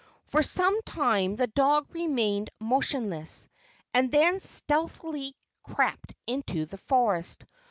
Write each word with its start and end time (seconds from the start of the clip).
For 0.25 0.41
some 0.41 0.81
time 0.81 1.35
the 1.35 1.45
dog 1.45 1.93
remained 1.93 2.49
motionless, 2.59 3.47
and 3.93 4.09
then 4.11 4.39
stealthily 4.39 5.35
crept 5.61 6.15
into 6.25 6.65
the 6.65 6.79
forest. 6.79 7.45